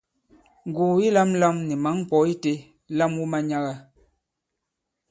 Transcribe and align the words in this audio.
Ngùgù 0.69 0.95
yi 1.01 1.07
lāmlām 1.15 1.55
ni 1.67 1.75
mǎŋ 1.83 1.95
ŋkwɔ̌ 2.03 2.21
itē, 2.33 2.53
lam 2.97 3.11
wu 3.17 3.23
manyaga! 3.31 3.73